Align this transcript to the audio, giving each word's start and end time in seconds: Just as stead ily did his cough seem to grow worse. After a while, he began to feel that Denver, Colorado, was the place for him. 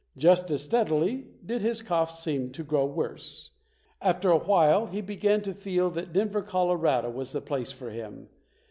Just 0.17 0.49
as 0.49 0.63
stead 0.63 0.89
ily 0.89 1.27
did 1.45 1.61
his 1.61 1.83
cough 1.83 2.09
seem 2.09 2.49
to 2.53 2.63
grow 2.63 2.87
worse. 2.87 3.51
After 4.01 4.31
a 4.31 4.39
while, 4.39 4.87
he 4.87 4.99
began 4.99 5.41
to 5.41 5.53
feel 5.53 5.91
that 5.91 6.11
Denver, 6.11 6.41
Colorado, 6.41 7.11
was 7.11 7.33
the 7.33 7.39
place 7.41 7.71
for 7.71 7.91
him. 7.91 8.27